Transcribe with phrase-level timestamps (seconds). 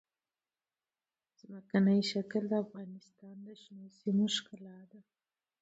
[1.39, 4.99] ځمکنی شکل د افغانستان د شنو سیمو ښکلا ده.